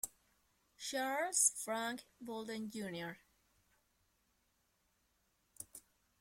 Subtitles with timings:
[0.79, 3.19] Charles Frank Bolden, Jr.